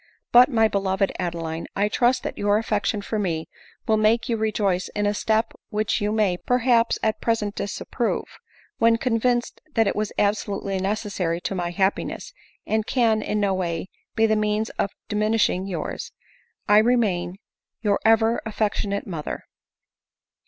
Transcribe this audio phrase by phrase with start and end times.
[0.31, 3.47] But, my be loved Adeline, I trust that your affection for me
[3.87, 8.25] will make you rejoice in a step which you may, perhaps, at percent disapprove,
[8.81, 12.33] whenfconvinced that it was absolute ly necessary to my happiness,
[12.65, 16.11] and can, in no way, be the means of diminishing yours.
[16.67, 17.37] "I remain"
[17.83, 19.43] Your ever affectionate mother."